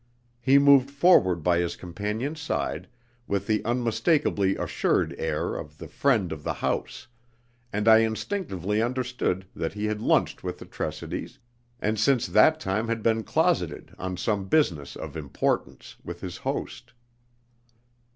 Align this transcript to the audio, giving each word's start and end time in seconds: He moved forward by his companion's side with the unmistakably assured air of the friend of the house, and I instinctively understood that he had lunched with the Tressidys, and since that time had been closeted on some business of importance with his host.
He 0.39 0.57
moved 0.57 0.89
forward 0.89 1.43
by 1.43 1.59
his 1.59 1.75
companion's 1.75 2.41
side 2.41 2.87
with 3.27 3.45
the 3.45 3.63
unmistakably 3.63 4.55
assured 4.57 5.13
air 5.19 5.53
of 5.55 5.77
the 5.77 5.87
friend 5.87 6.31
of 6.31 6.43
the 6.43 6.55
house, 6.55 7.05
and 7.71 7.87
I 7.87 7.99
instinctively 7.99 8.81
understood 8.81 9.45
that 9.55 9.73
he 9.73 9.85
had 9.85 10.01
lunched 10.01 10.43
with 10.43 10.57
the 10.57 10.65
Tressidys, 10.65 11.37
and 11.79 11.99
since 11.99 12.25
that 12.25 12.59
time 12.59 12.87
had 12.87 13.03
been 13.03 13.21
closeted 13.21 13.93
on 13.99 14.17
some 14.17 14.47
business 14.47 14.95
of 14.95 15.15
importance 15.15 15.97
with 16.03 16.21
his 16.21 16.37
host. 16.37 16.93